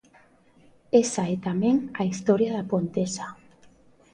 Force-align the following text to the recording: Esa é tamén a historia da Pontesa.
Esa 1.03 1.23
é 1.33 1.35
tamén 1.47 1.75
a 1.99 2.01
historia 2.11 2.49
da 2.57 2.67
Pontesa. 2.71 3.27